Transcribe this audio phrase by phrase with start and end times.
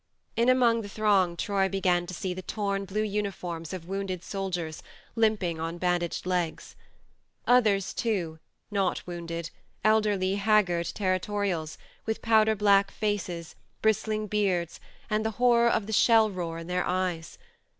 [0.35, 4.81] In among the throng Troy began to see the torn blue uniforms of wounded soldiers
[5.15, 6.75] limping on bandaged legs....
[7.45, 8.39] Others too,
[8.71, 9.51] not wounded,
[9.83, 11.77] elderly haggard territorials,
[12.07, 13.53] with powder black faces,
[13.83, 17.37] bristling beards, and the horror of the shell roar in their eyes.